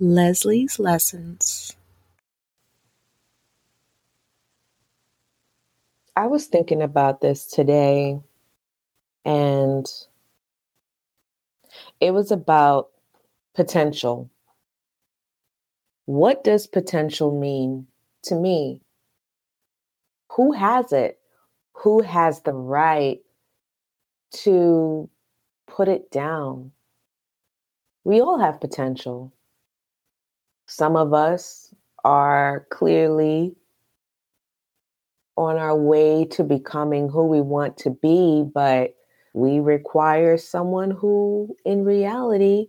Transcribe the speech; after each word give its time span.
Lesley's 0.00 0.78
Lessons. 0.78 1.74
I 6.16 6.26
was 6.26 6.46
thinking 6.46 6.82
about 6.82 7.20
this 7.22 7.46
today, 7.46 8.20
and 9.24 9.86
it 12.00 12.12
was 12.12 12.30
about 12.32 12.90
potential. 13.54 14.30
What 16.06 16.44
does 16.44 16.66
potential 16.66 17.38
mean 17.38 17.88
to 18.24 18.36
me? 18.36 18.82
Who 20.32 20.52
has 20.52 20.92
it? 20.92 21.18
Who 21.84 22.02
has 22.02 22.42
the 22.42 22.54
right 22.54 23.20
to 24.44 25.10
put 25.66 25.88
it 25.88 26.10
down? 26.10 26.72
We 28.04 28.20
all 28.20 28.38
have 28.40 28.60
potential. 28.60 29.32
Some 30.66 30.96
of 30.96 31.12
us 31.14 31.74
are 32.04 32.66
clearly 32.70 33.54
on 35.36 35.56
our 35.56 35.76
way 35.76 36.24
to 36.24 36.44
becoming 36.44 37.08
who 37.08 37.26
we 37.26 37.40
want 37.40 37.76
to 37.78 37.90
be, 37.90 38.44
but 38.54 38.94
we 39.34 39.60
require 39.60 40.38
someone 40.38 40.90
who, 40.90 41.54
in 41.64 41.84
reality, 41.84 42.68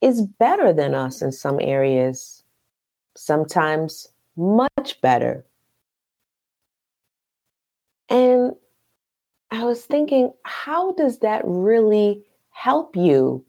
is 0.00 0.22
better 0.22 0.72
than 0.72 0.94
us 0.94 1.20
in 1.20 1.30
some 1.30 1.60
areas, 1.60 2.42
sometimes 3.16 4.08
much 4.36 4.98
better. 5.02 5.44
And 8.08 8.52
I 9.50 9.64
was 9.64 9.84
thinking, 9.84 10.32
how 10.44 10.92
does 10.92 11.18
that 11.18 11.42
really 11.44 12.22
help 12.50 12.96
you? 12.96 13.44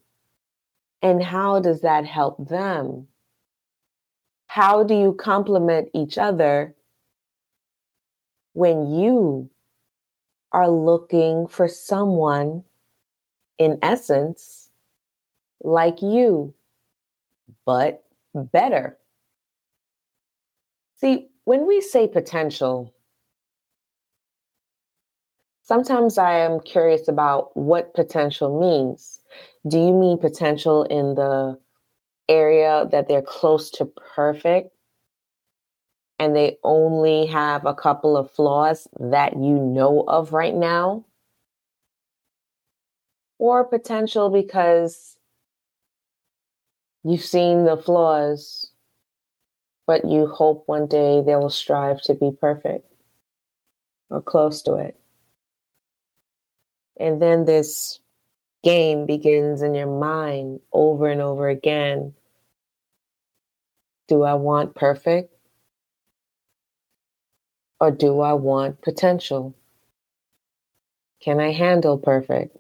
And 1.02 1.24
how 1.24 1.60
does 1.60 1.82
that 1.82 2.06
help 2.06 2.48
them? 2.48 3.08
How 4.48 4.84
do 4.84 4.94
you 4.94 5.14
complement 5.14 5.90
each 5.94 6.18
other 6.18 6.76
when 8.54 8.94
you 8.94 9.50
are 10.52 10.70
looking 10.70 11.48
for 11.48 11.68
someone, 11.68 12.64
in 13.58 13.80
essence, 13.82 14.70
like 15.64 16.02
you, 16.02 16.54
but 17.66 18.04
better? 18.36 18.98
See, 20.98 21.30
when 21.46 21.66
we 21.66 21.82
say 21.82 22.08
potential, 22.08 22.94
sometimes 25.64 26.18
I 26.18 26.40
am 26.40 26.60
curious 26.60 27.08
about 27.08 27.56
what 27.56 27.94
potential 27.96 28.60
means. 28.60 29.20
Do 29.68 29.78
you 29.78 29.94
mean 29.94 30.18
potential 30.18 30.84
in 30.84 31.16
the 31.16 31.60
area 32.28 32.88
that 32.92 33.08
they're 33.08 33.22
close 33.22 33.70
to 33.72 33.86
perfect 33.86 34.72
and 36.18 36.36
they 36.36 36.58
only 36.64 37.28
have 37.28 37.66
a 37.66 37.74
couple 37.74 38.18
of 38.18 38.32
flaws 38.32 38.88
that 39.00 39.34
you 39.34 39.58
know 39.60 40.04
of 40.08 40.34
right 40.34 40.56
now? 40.56 41.06
Or 43.38 43.64
potential 43.64 44.30
because 44.30 45.18
you've 47.04 47.24
seen 47.24 47.66
the 47.66 47.78
flaws, 47.78 48.72
but 49.88 50.06
you 50.06 50.28
hope 50.28 50.64
one 50.68 50.88
day 50.88 51.22
they 51.26 51.36
will 51.36 51.50
strive 51.50 52.02
to 52.04 52.14
be 52.14 52.32
perfect 52.40 52.86
or 54.12 54.22
close 54.22 54.62
to 54.64 54.76
it. 54.76 54.96
And 57.00 57.20
then 57.20 57.46
this 57.46 58.01
game 58.64 59.06
begins 59.06 59.62
in 59.62 59.76
your 59.76 59.88
mind 59.88 60.60
over 60.72 61.10
and 61.10 61.22
over 61.22 61.50
again. 61.50 62.14
Do 64.08 64.24
I 64.24 64.36
want 64.36 64.76
perfect? 64.76 65.34
Or 67.80 67.92
do 67.92 68.20
I 68.20 68.34
want 68.34 68.82
potential? 68.82 69.56
Can 71.22 71.40
I 71.40 71.52
handle 71.52 71.98
perfect? 71.98 72.58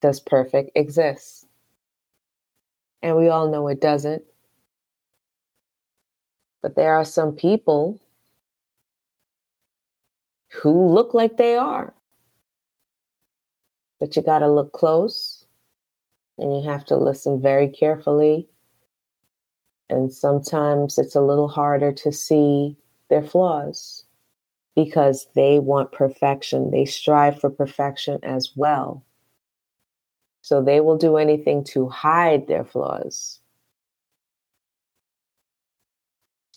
Does 0.00 0.20
perfect 0.20 0.70
exist? 0.74 1.46
And 3.02 3.16
we 3.16 3.28
all 3.28 3.50
know 3.50 3.68
it 3.68 3.80
doesn't. 3.80 4.22
But 6.62 6.76
there 6.76 6.94
are 6.94 7.04
some 7.04 7.32
people 7.32 8.00
who 10.52 10.88
look 10.88 11.14
like 11.14 11.36
they 11.36 11.56
are. 11.56 11.95
But 14.00 14.16
you 14.16 14.22
got 14.22 14.40
to 14.40 14.48
look 14.48 14.72
close 14.72 15.46
and 16.38 16.54
you 16.54 16.68
have 16.70 16.84
to 16.86 16.96
listen 16.96 17.40
very 17.40 17.68
carefully. 17.68 18.48
And 19.88 20.12
sometimes 20.12 20.98
it's 20.98 21.14
a 21.14 21.20
little 21.20 21.48
harder 21.48 21.92
to 21.92 22.12
see 22.12 22.76
their 23.08 23.22
flaws 23.22 24.04
because 24.74 25.26
they 25.34 25.58
want 25.58 25.92
perfection. 25.92 26.70
They 26.70 26.84
strive 26.84 27.40
for 27.40 27.50
perfection 27.50 28.18
as 28.22 28.52
well. 28.56 29.04
So 30.42 30.62
they 30.62 30.80
will 30.80 30.98
do 30.98 31.16
anything 31.16 31.64
to 31.72 31.88
hide 31.88 32.46
their 32.46 32.64
flaws. 32.64 33.40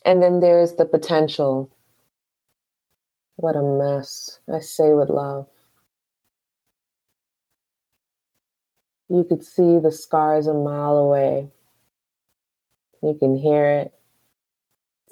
And 0.06 0.21
then 0.21 0.39
there's 0.39 0.73
the 0.73 0.85
potential. 0.85 1.75
What 3.38 3.56
a 3.56 3.61
mess. 3.61 4.39
I 4.51 4.59
say 4.59 4.94
with 4.94 5.09
love. 5.09 5.47
You 9.09 9.24
could 9.24 9.44
see 9.44 9.80
the 9.80 9.92
scars 9.92 10.47
a 10.47 10.53
mile 10.53 10.97
away. 10.97 11.50
You 13.02 13.16
can 13.16 13.36
hear 13.36 13.66
it. 13.66 13.94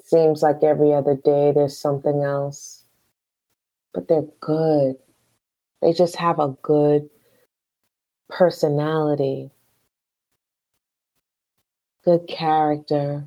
Seems 0.04 0.42
like 0.42 0.62
every 0.62 0.92
other 0.92 1.16
day 1.16 1.52
there's 1.52 1.76
something 1.76 2.22
else. 2.22 2.84
But 3.92 4.08
they're 4.08 4.28
good. 4.40 4.96
They 5.82 5.92
just 5.92 6.16
have 6.16 6.38
a 6.38 6.56
good 6.62 7.10
personality, 8.28 9.50
good 12.04 12.26
character. 12.28 13.26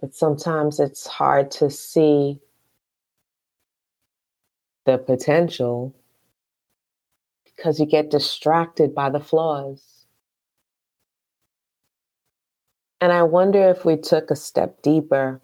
But 0.00 0.14
sometimes 0.14 0.78
it's 0.80 1.06
hard 1.06 1.50
to 1.52 1.70
see 1.70 2.38
the 4.84 4.98
potential 4.98 5.94
because 7.56 7.80
you 7.80 7.86
get 7.86 8.10
distracted 8.10 8.94
by 8.94 9.10
the 9.10 9.20
flaws. 9.20 9.82
And 13.00 13.12
I 13.12 13.22
wonder 13.22 13.68
if 13.68 13.84
we 13.84 13.96
took 13.96 14.30
a 14.30 14.36
step 14.36 14.82
deeper 14.82 15.40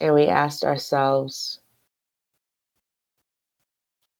and 0.00 0.14
we 0.14 0.26
asked 0.26 0.64
ourselves 0.64 1.60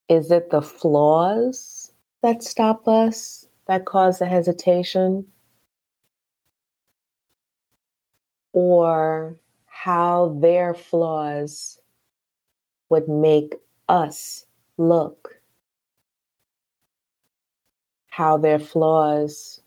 is 0.09 0.31
it 0.31 0.51
the 0.51 0.63
flaws 0.63 1.93
that 2.23 2.43
stop 2.43 2.89
us, 2.89 3.47
that 3.67 3.85
cause 3.85 4.19
the 4.19 4.27
hesitation? 4.27 5.27
Or 8.55 9.37
how 9.67 10.39
their 10.41 10.73
flaws 10.73 11.79
would 12.89 13.07
make 13.09 13.55
us 13.89 14.47
look? 14.79 15.38
How 18.19 18.37
their 18.37 18.59
flaws 18.59 19.61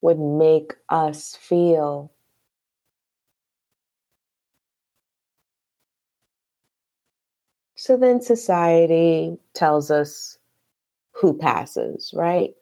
would 0.00 0.18
make 0.18 0.72
us 0.88 1.36
feel 1.36 2.10
So 7.76 7.96
then 7.98 8.22
society 8.22 9.36
tells 9.54 9.90
us 9.90 10.38
who 11.12 11.36
passes, 11.38 12.12
right? 12.16 12.54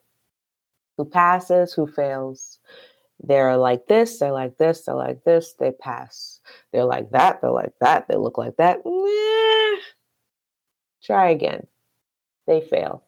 Who 0.99 1.07
passes, 1.07 1.73
who 1.73 1.87
fails. 1.87 2.59
They're 3.21 3.57
like 3.57 3.87
this, 3.87 4.19
they're 4.19 4.33
like 4.33 4.59
this, 4.59 4.83
they're 4.83 4.97
like 4.97 5.25
this, 5.25 5.55
they 5.55 5.71
pass. 5.71 6.41
They're 6.73 6.85
like 6.85 7.13
that, 7.13 7.41
they're 7.41 7.51
like 7.53 7.75
that, 7.81 8.09
they 8.09 8.17
look 8.17 8.39
like 8.39 8.57
that. 8.59 8.81
Nah. 8.85 9.81
Try 11.03 11.31
again. 11.31 11.67
They 12.47 12.61
fail. 12.61 13.06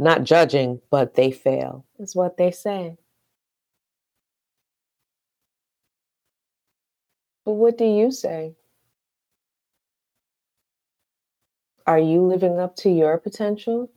Not 0.00 0.24
judging, 0.24 0.80
but 0.88 1.12
they 1.12 1.30
fail, 1.30 1.84
is 1.98 2.16
what 2.16 2.38
they 2.38 2.52
say. 2.52 2.96
But 7.44 7.52
what 7.52 7.76
do 7.76 7.84
you 7.84 8.10
say? 8.10 8.54
Are 11.86 11.98
you 11.98 12.22
living 12.22 12.58
up 12.58 12.76
to 12.76 12.88
your 12.88 13.18
potential? 13.18 13.90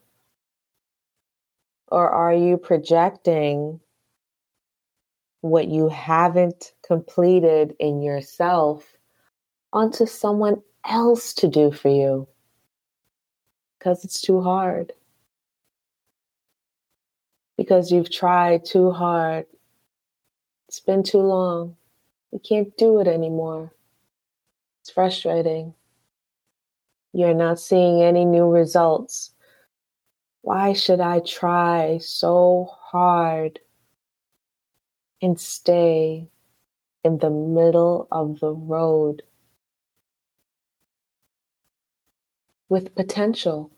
Or 1.88 2.10
are 2.10 2.34
you 2.34 2.58
projecting 2.58 3.80
what 5.40 5.70
you 5.70 5.88
haven't 5.88 6.74
completed 6.86 7.78
in 7.80 8.02
yourself 8.02 8.98
onto 9.72 10.06
someone 10.06 10.62
else 10.86 11.34
to 11.36 11.48
do 11.48 11.72
for 11.72 11.88
you? 11.88 12.28
Because 13.80 14.04
it's 14.04 14.20
too 14.20 14.42
hard. 14.42 14.92
Because 17.64 17.94
you've 17.94 18.12
tried 18.12 18.66
too 18.66 18.92
hard. 18.92 19.46
It's 20.68 20.82
been 20.82 21.02
too 21.02 21.22
long. 21.22 21.78
You 22.34 22.40
can't 22.40 22.76
do 22.76 23.00
it 23.00 23.08
anymore. 23.08 23.72
It's 24.82 24.92
frustrating. 24.92 25.74
You're 27.14 27.34
not 27.34 27.62
seeing 27.62 28.02
any 28.02 28.26
new 28.26 28.50
results. 28.50 29.32
Why 30.42 30.74
should 30.74 31.00
I 31.00 31.22
try 31.22 32.00
so 32.02 32.70
hard 32.70 33.62
and 35.22 35.40
stay 35.40 36.28
in 37.06 37.18
the 37.20 37.30
middle 37.30 38.10
of 38.12 38.42
the 38.42 38.52
road 38.52 39.24
with 42.68 42.94
potential? 42.94 43.72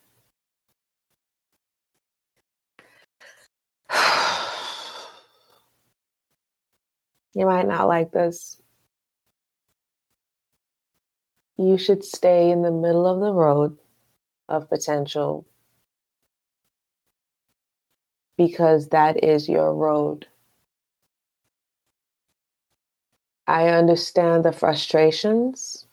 You 7.36 7.48
might 7.48 7.68
not 7.68 7.88
like 7.90 8.14
this. 8.14 8.62
You 11.58 11.78
should 11.78 12.04
stay 12.04 12.52
in 12.52 12.64
the 12.64 12.72
middle 12.72 13.08
of 13.08 13.20
the 13.22 13.34
road 13.34 13.78
of 14.50 14.70
potential 14.70 15.46
because 18.38 18.90
that 18.90 19.24
is 19.24 19.50
your 19.50 19.74
road. 19.74 20.28
I 23.48 23.70
understand 23.70 24.46
the 24.46 24.52
frustrations. 24.54 25.86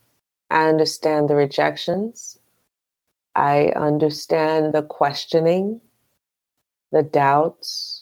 I 0.51 0.69
understand 0.69 1.31
the 1.31 1.37
rejections. 1.37 2.39
I 3.35 3.69
understand 3.77 4.75
the 4.75 4.83
questioning, 4.83 5.81
the 6.93 7.03
doubts, 7.03 8.02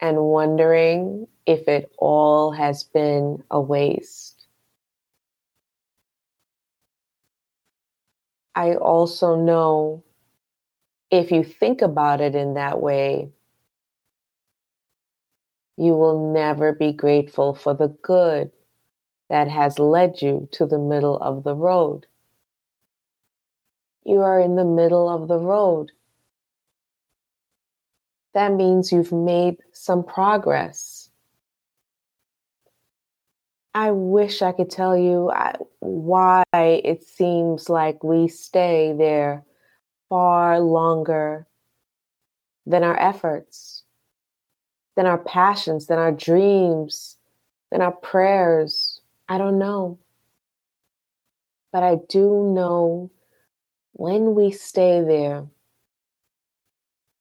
and 0.00 0.18
wondering 0.18 1.28
if 1.46 1.68
it 1.68 1.92
all 1.98 2.52
has 2.52 2.84
been 2.84 3.42
a 3.50 3.60
waste. 3.60 4.46
I 8.54 8.74
also 8.74 9.36
know 9.36 10.04
if 11.10 11.32
you 11.32 11.44
think 11.44 11.82
about 11.82 12.20
it 12.20 12.34
in 12.34 12.54
that 12.54 12.80
way, 12.80 13.30
you 15.76 15.94
will 15.94 16.32
never 16.32 16.72
be 16.72 16.92
grateful 16.92 17.54
for 17.54 17.74
the 17.74 17.88
good 18.02 18.50
that 19.30 19.48
has 19.48 19.78
led 19.78 20.22
you 20.22 20.48
to 20.52 20.66
the 20.66 20.78
middle 20.78 21.18
of 21.18 21.44
the 21.44 21.54
road. 21.56 22.06
You 24.04 24.20
are 24.22 24.40
in 24.40 24.56
the 24.56 24.64
middle 24.64 25.08
of 25.08 25.28
the 25.28 25.38
road. 25.38 25.92
That 28.34 28.52
means 28.52 28.92
you've 28.92 29.12
made 29.12 29.56
some 29.72 30.04
progress. 30.04 31.10
I 33.74 33.90
wish 33.90 34.42
I 34.42 34.52
could 34.52 34.70
tell 34.70 34.96
you 34.96 35.30
why 35.80 36.42
it 36.52 37.04
seems 37.04 37.68
like 37.68 38.02
we 38.02 38.28
stay 38.28 38.92
there 38.92 39.44
far 40.08 40.58
longer 40.60 41.46
than 42.66 42.82
our 42.82 42.98
efforts, 42.98 43.84
than 44.96 45.06
our 45.06 45.18
passions, 45.18 45.86
than 45.86 45.98
our 45.98 46.12
dreams, 46.12 47.16
than 47.70 47.80
our 47.80 47.92
prayers. 47.92 49.00
I 49.28 49.38
don't 49.38 49.58
know. 49.58 49.98
But 51.72 51.82
I 51.82 51.96
do 52.08 52.52
know 52.54 53.10
when 53.92 54.34
we 54.34 54.50
stay 54.50 55.02
there 55.02 55.46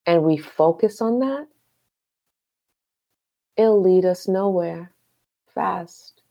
and 0.08 0.24
we 0.24 0.38
focus 0.38 1.02
on 1.02 1.20
that, 1.20 1.48
it'll 3.58 3.82
lead 3.82 4.06
us 4.06 4.28
nowhere 4.28 4.94
fast. 5.54 6.22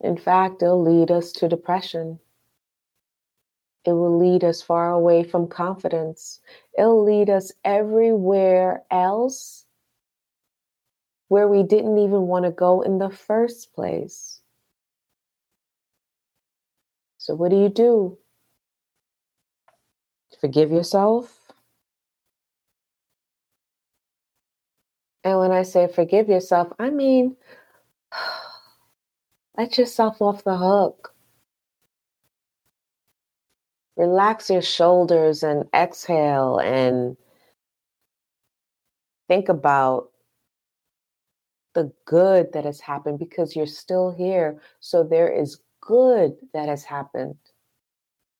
In 0.00 0.16
fact, 0.16 0.62
it'll 0.62 0.82
lead 0.82 1.10
us 1.10 1.32
to 1.32 1.48
depression. 1.48 2.20
It 3.84 3.92
will 3.92 4.16
lead 4.16 4.44
us 4.44 4.62
far 4.62 4.92
away 4.92 5.24
from 5.24 5.48
confidence. 5.48 6.40
It'll 6.78 7.04
lead 7.04 7.28
us 7.28 7.52
everywhere 7.64 8.84
else 8.90 9.66
where 11.28 11.48
we 11.48 11.62
didn't 11.62 11.98
even 11.98 12.22
want 12.28 12.44
to 12.44 12.50
go 12.50 12.82
in 12.82 12.98
the 12.98 13.10
first 13.10 13.74
place. 13.74 14.40
So, 17.18 17.34
what 17.34 17.50
do 17.50 17.56
you 17.56 17.68
do? 17.68 18.18
Forgive 20.40 20.70
yourself? 20.70 21.43
And 25.24 25.38
when 25.38 25.52
I 25.52 25.62
say 25.62 25.88
forgive 25.88 26.28
yourself, 26.28 26.68
I 26.78 26.90
mean 26.90 27.36
let 29.58 29.78
yourself 29.78 30.20
off 30.20 30.44
the 30.44 30.56
hook. 30.56 31.14
Relax 33.96 34.50
your 34.50 34.62
shoulders 34.62 35.42
and 35.42 35.64
exhale 35.74 36.58
and 36.58 37.16
think 39.28 39.48
about 39.48 40.10
the 41.74 41.92
good 42.04 42.52
that 42.52 42.64
has 42.64 42.80
happened 42.80 43.18
because 43.18 43.54
you're 43.54 43.66
still 43.66 44.10
here. 44.12 44.60
So 44.80 45.04
there 45.04 45.28
is 45.28 45.60
good 45.80 46.36
that 46.52 46.68
has 46.68 46.84
happened. 46.84 47.36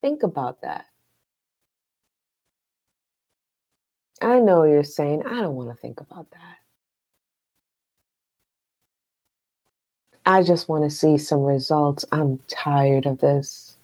Think 0.03 0.23
about 0.23 0.63
that. 0.63 0.87
I 4.21 4.41
know 4.41 4.65
you're 4.65 4.85
saying, 4.85 5.25
I 5.27 5.41
don't 5.41 5.55
want 5.57 5.71
to 5.71 5.77
think 5.77 6.01
about 6.01 6.31
that. 6.31 6.64
I 10.27 10.43
just 10.43 10.69
want 10.69 10.85
to 10.85 10.91
see 10.91 11.19
some 11.19 11.43
results. 11.43 12.05
I'm 12.11 12.39
tired 12.49 13.05
of 13.05 13.19
this. 13.19 13.77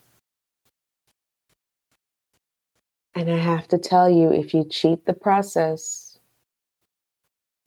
And 3.15 3.31
I 3.31 3.37
have 3.37 3.69
to 3.69 3.79
tell 3.79 4.09
you, 4.09 4.33
if 4.33 4.55
you 4.55 4.65
cheat 4.65 5.05
the 5.05 5.13
process, 5.13 6.19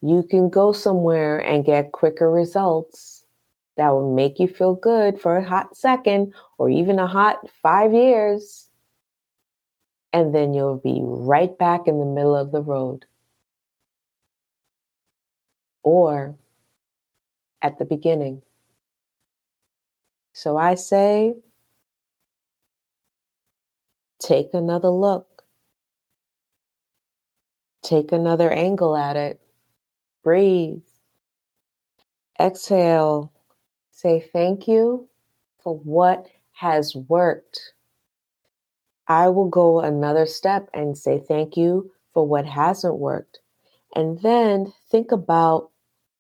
you 0.02 0.24
can 0.24 0.50
go 0.50 0.72
somewhere 0.72 1.40
and 1.40 1.66
get 1.66 1.92
quicker 1.92 2.32
results 2.32 3.26
that 3.78 3.90
will 3.90 4.14
make 4.14 4.40
you 4.40 4.48
feel 4.48 4.74
good 4.76 5.20
for 5.20 5.38
a 5.38 5.44
hot 5.44 5.76
second 5.78 6.34
or 6.58 6.70
even 6.70 6.98
a 6.98 7.08
hot 7.08 7.48
five 7.62 7.94
years. 7.94 8.70
And 10.14 10.34
then 10.34 10.54
you'll 10.54 10.78
be 10.78 11.00
right 11.04 11.56
back 11.58 11.88
in 11.88 12.00
the 12.00 12.06
middle 12.06 12.36
of 12.36 12.52
the 12.52 12.62
road. 12.62 13.06
Or 15.84 16.36
at 17.62 17.78
the 17.78 17.86
beginning. 17.86 18.42
So 20.34 20.58
I 20.58 20.76
say, 20.76 21.36
take 24.20 24.54
another 24.54 24.90
look. 24.90 25.44
Take 27.84 28.12
another 28.12 28.52
angle 28.52 28.96
at 28.96 29.16
it. 29.16 29.42
Breathe. 30.24 30.82
Exhale. 32.40 33.32
Say 33.92 34.20
thank 34.34 34.68
you 34.68 35.08
for 35.62 35.78
what 35.78 36.28
has 36.54 36.96
worked. 36.96 37.74
I 39.08 39.30
will 39.30 39.50
go 39.50 39.82
another 39.82 40.26
step 40.26 40.70
and 40.74 40.98
say 40.98 41.20
thank 41.20 41.58
you 41.58 41.92
for 42.14 42.26
what 42.26 42.46
hasn't 42.46 42.96
worked. 42.96 43.40
And 43.96 44.20
then 44.22 44.74
think 44.90 45.12
about 45.12 45.70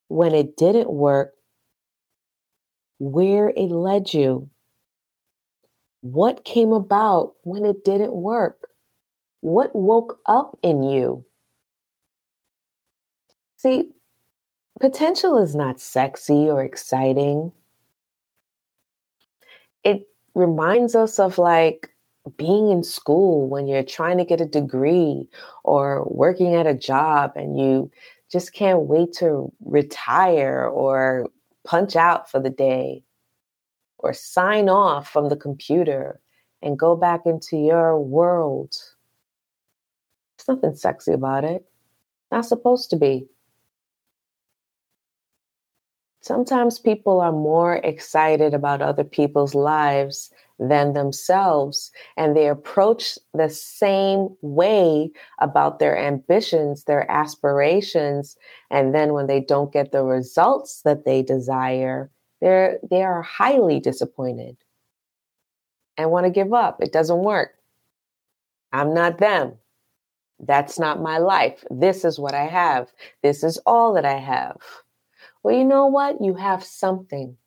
when 0.10 0.36
it 0.36 0.58
didn't 0.58 0.91
work, 0.91 1.34
where 3.00 3.50
it 3.50 3.69
led 3.69 4.13
you. 4.13 4.50
What 6.01 6.45
came 6.45 6.71
about 6.71 7.33
when 7.43 7.65
it 7.65 7.85
didn't 7.85 8.13
work? 8.13 8.67
What 9.41 9.75
woke 9.75 10.19
up 10.25 10.57
in 10.62 10.83
you? 10.83 11.25
See, 13.57 13.89
potential 14.79 15.38
is 15.38 15.55
not 15.55 15.79
sexy 15.79 16.50
or 16.50 16.63
exciting. 16.63 17.51
It 19.83 20.07
reminds 20.35 20.95
us 20.95 21.19
of 21.19 21.38
like 21.38 21.89
being 22.38 22.69
in 22.69 22.83
school 22.83 23.47
when 23.47 23.67
you're 23.67 23.83
trying 23.83 24.17
to 24.17 24.25
get 24.25 24.41
a 24.41 24.45
degree 24.45 25.27
or 25.63 26.05
working 26.09 26.55
at 26.55 26.67
a 26.67 26.73
job 26.73 27.33
and 27.35 27.59
you 27.59 27.91
just 28.31 28.53
can't 28.53 28.81
wait 28.81 29.13
to 29.13 29.51
retire 29.63 30.65
or 30.65 31.29
punch 31.63 31.96
out 31.96 32.29
for 32.29 32.39
the 32.39 32.50
day 32.50 33.03
or 33.98 34.13
sign 34.13 34.70
off 34.70 35.10
from 35.10 35.29
the 35.29 35.36
computer 35.36 36.20
and 36.62 36.79
go 36.79 36.96
back 36.96 37.22
into 37.25 37.58
your 37.58 38.00
world. 38.00 38.75
There's 40.38 40.55
nothing 40.58 40.75
sexy 40.75 41.13
about 41.13 41.43
it. 41.43 41.65
Not 42.32 42.46
supposed 42.46 42.89
to 42.89 42.96
be. 42.96 43.27
Sometimes 46.22 46.79
people 46.79 47.20
are 47.20 47.34
more 47.34 47.75
excited 47.77 48.53
about 48.53 48.82
other 48.82 49.03
people's 49.03 49.53
lives 49.53 50.32
than 50.70 50.93
themselves 50.93 51.91
and 52.17 52.36
they 52.36 52.48
approach 52.48 53.17
the 53.34 53.50
same 53.50 54.29
way 54.41 55.12
about 55.39 55.79
their 55.79 55.98
ambitions, 55.98 56.86
their 56.86 57.10
aspirations, 57.12 58.38
and 58.72 58.96
then 58.96 59.13
when 59.13 59.27
they 59.27 59.41
don't 59.41 59.74
get 59.74 59.91
the 59.91 60.03
results 60.03 60.82
that 60.84 61.05
they 61.05 61.22
desire, 61.22 62.10
they're 62.41 62.79
they 62.89 63.03
are 63.03 63.22
highly 63.22 63.79
disappointed 63.79 64.58
and 65.98 66.12
want 66.12 66.25
to 66.25 66.32
give 66.32 66.53
up. 66.53 66.82
It 66.82 66.91
doesn't 66.91 67.24
work. 67.24 67.51
I'm 68.72 68.93
not 68.93 69.20
them. 69.20 69.53
That's 70.39 70.79
not 70.79 71.01
my 71.01 71.20
life. 71.20 71.63
This 71.70 72.03
is 72.03 72.20
what 72.20 72.34
I 72.34 72.46
have. 72.46 72.91
This 73.22 73.43
is 73.43 73.58
all 73.65 73.93
that 73.93 74.05
I 74.05 74.17
have. 74.17 74.58
Well, 75.43 75.55
you 75.55 75.63
know 75.63 75.88
what? 75.88 76.22
You 76.22 76.36
have 76.36 76.63
something. 76.63 77.38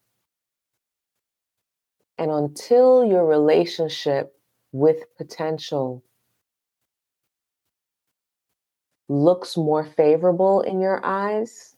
And 2.18 2.30
until 2.30 3.04
your 3.04 3.26
relationship 3.26 4.34
with 4.72 5.04
potential 5.16 6.02
looks 9.08 9.56
more 9.56 9.84
favorable 9.84 10.62
in 10.62 10.80
your 10.80 11.04
eyes, 11.04 11.76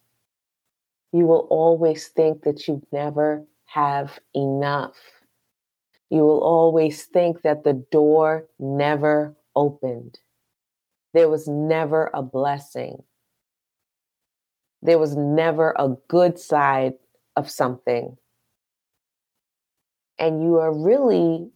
you 1.13 1.27
will 1.27 1.47
always 1.51 2.09
think 2.09 2.43
that 2.43 2.69
you 2.69 2.83
never 2.93 3.45
have 3.67 4.19
enough. 4.35 4.97
You 6.11 6.21
will 6.21 6.43
always 6.43 7.05
think 7.05 7.43
that 7.43 7.65
the 7.65 7.75
door 7.91 8.47
never 8.59 9.37
opened. 9.55 10.19
There 11.15 11.29
was 11.29 11.49
never 11.49 12.11
a 12.15 12.23
blessing. 12.23 13.03
There 14.83 14.99
was 14.99 15.17
never 15.17 15.75
a 15.77 15.97
good 16.09 16.39
side 16.39 16.95
of 17.37 17.51
something. 17.51 18.17
And 20.19 20.43
you 20.43 20.57
are 20.59 20.73
really 20.73 21.51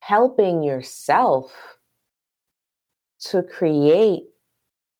helping 0.00 0.62
yourself 0.62 1.52
to 3.20 3.42
create 3.42 4.24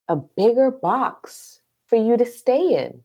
a 0.07 0.15
bigger 0.15 0.71
box 0.71 1.61
for 1.87 1.95
you 1.95 2.17
to 2.17 2.25
stay 2.25 2.85
in. 2.85 3.01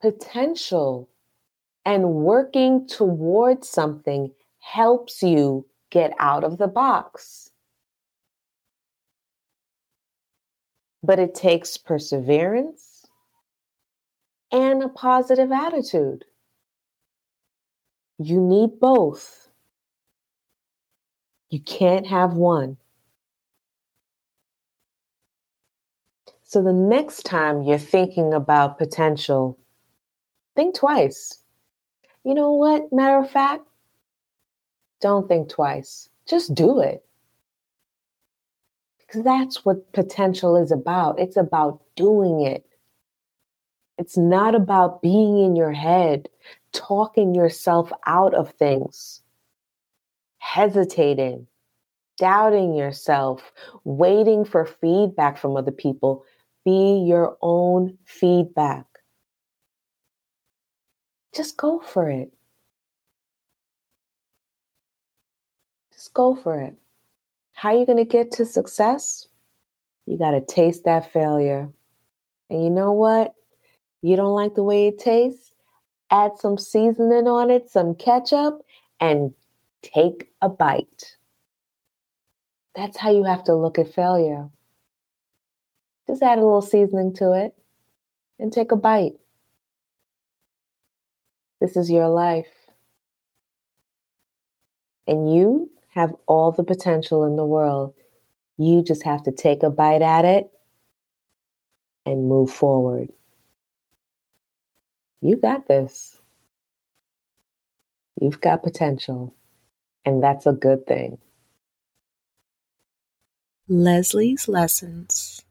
Potential 0.00 1.08
and 1.84 2.14
working 2.14 2.86
towards 2.86 3.68
something 3.68 4.32
helps 4.60 5.22
you 5.22 5.66
get 5.90 6.12
out 6.18 6.44
of 6.44 6.58
the 6.58 6.66
box. 6.66 7.50
But 11.02 11.18
it 11.18 11.34
takes 11.34 11.76
perseverance 11.76 13.06
and 14.50 14.82
a 14.82 14.88
positive 14.88 15.52
attitude. 15.52 16.24
You 18.18 18.40
need 18.40 18.78
both. 18.80 19.48
You 21.50 21.60
can't 21.60 22.06
have 22.06 22.34
one. 22.34 22.76
So 26.42 26.62
the 26.62 26.72
next 26.72 27.24
time 27.24 27.62
you're 27.62 27.78
thinking 27.78 28.32
about 28.32 28.78
potential, 28.78 29.58
think 30.54 30.76
twice. 30.76 31.42
You 32.24 32.34
know 32.34 32.52
what? 32.52 32.92
Matter 32.92 33.18
of 33.18 33.30
fact, 33.30 33.66
don't 35.00 35.28
think 35.28 35.48
twice. 35.48 36.08
Just 36.26 36.54
do 36.54 36.80
it. 36.80 37.04
Because 38.98 39.22
that's 39.22 39.64
what 39.64 39.92
potential 39.92 40.56
is 40.56 40.70
about. 40.72 41.18
It's 41.18 41.36
about 41.36 41.80
doing 41.96 42.40
it. 42.40 42.64
It's 43.98 44.16
not 44.16 44.54
about 44.54 45.02
being 45.02 45.38
in 45.38 45.54
your 45.56 45.72
head, 45.72 46.28
talking 46.74 47.34
yourself 47.34 47.90
out 48.06 48.34
of 48.34 48.50
things, 48.52 49.22
hesitating, 50.38 51.46
doubting 52.18 52.74
yourself, 52.74 53.52
waiting 53.84 54.44
for 54.44 54.66
feedback 54.66 55.38
from 55.38 55.56
other 55.56 55.72
people. 55.72 56.24
Be 56.64 57.04
your 57.06 57.38
own 57.40 57.96
feedback. 58.04 58.84
Just 61.34 61.56
go 61.56 61.80
for 61.80 62.10
it. 62.10 62.32
Just 65.92 66.12
go 66.12 66.34
for 66.36 66.60
it. 66.60 66.74
How 67.54 67.70
are 67.70 67.78
you 67.78 67.86
going 67.86 67.98
to 67.98 68.04
get 68.04 68.30
to 68.32 68.44
success? 68.44 69.28
You 70.06 70.18
got 70.18 70.32
to 70.32 70.40
taste 70.40 70.84
that 70.84 71.12
failure. 71.12 71.70
And 72.50 72.62
you 72.62 72.70
know 72.70 72.92
what? 72.92 73.34
You 74.02 74.16
don't 74.16 74.34
like 74.34 74.54
the 74.54 74.62
way 74.62 74.88
it 74.88 74.98
tastes? 74.98 75.53
Add 76.14 76.38
some 76.38 76.58
seasoning 76.58 77.26
on 77.26 77.50
it, 77.50 77.68
some 77.68 77.96
ketchup, 77.96 78.64
and 79.00 79.34
take 79.82 80.30
a 80.40 80.48
bite. 80.48 81.16
That's 82.76 82.96
how 82.96 83.10
you 83.10 83.24
have 83.24 83.42
to 83.44 83.54
look 83.56 83.80
at 83.80 83.92
failure. 83.92 84.48
Just 86.06 86.22
add 86.22 86.38
a 86.38 86.42
little 86.42 86.62
seasoning 86.62 87.14
to 87.14 87.32
it 87.32 87.56
and 88.38 88.52
take 88.52 88.70
a 88.70 88.76
bite. 88.76 89.14
This 91.60 91.76
is 91.76 91.90
your 91.90 92.08
life. 92.08 92.46
And 95.08 95.34
you 95.34 95.68
have 95.88 96.14
all 96.28 96.52
the 96.52 96.62
potential 96.62 97.24
in 97.24 97.34
the 97.34 97.44
world. 97.44 97.92
You 98.56 98.84
just 98.84 99.02
have 99.02 99.24
to 99.24 99.32
take 99.32 99.64
a 99.64 99.70
bite 99.70 100.02
at 100.02 100.24
it 100.24 100.48
and 102.06 102.28
move 102.28 102.52
forward. 102.52 103.10
You 105.24 105.38
got 105.38 105.68
this. 105.68 106.20
You've 108.20 108.40
got 108.40 108.62
potential, 108.64 109.34
and 110.04 110.22
that's 110.22 110.46
a 110.46 110.52
good 110.52 110.86
thing. 110.86 111.18
Lesley's 113.68 114.48
Lessons 114.48 115.42